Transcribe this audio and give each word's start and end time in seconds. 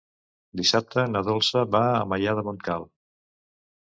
Dissabte 0.61 1.03
na 1.11 1.21
Dolça 1.29 1.63
va 1.77 1.83
a 1.99 2.03
Maià 2.15 2.37
de 2.41 2.47
Montcal. 2.49 2.89